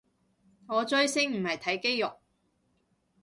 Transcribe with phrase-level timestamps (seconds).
[0.67, 2.15] 我追星唔係睇肌肉